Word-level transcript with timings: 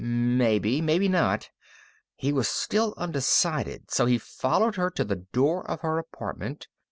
Maybe. 0.03 0.81
Maybe 0.81 1.07
not. 1.07 1.51
He 2.15 2.33
was 2.33 2.47
still 2.47 2.95
undecided, 2.97 3.91
so 3.91 4.07
he 4.07 4.17
followed 4.17 4.75
her 4.75 4.89
to 4.89 5.03
the 5.05 5.17
door 5.17 5.63
of 5.69 5.81
her 5.81 5.99
apartment. 5.99 6.65